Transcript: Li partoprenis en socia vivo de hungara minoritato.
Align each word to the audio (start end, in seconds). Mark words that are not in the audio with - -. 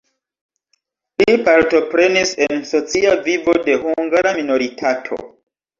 Li 1.23 1.35
partoprenis 1.49 2.33
en 2.49 2.67
socia 2.73 3.15
vivo 3.29 3.59
de 3.69 3.79
hungara 3.87 4.37
minoritato. 4.43 5.27